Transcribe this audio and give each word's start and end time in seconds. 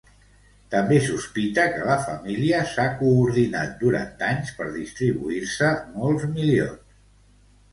També 0.75 0.95
sospita 1.07 1.65
que 1.75 1.83
la 1.89 1.97
família 2.05 2.61
s'ha 2.71 2.85
coordinat 3.01 3.77
durant 3.83 4.25
anys 4.31 4.55
per 4.61 4.71
distribuir-se 4.79 5.71
molts 6.01 6.27
milions. 6.33 6.99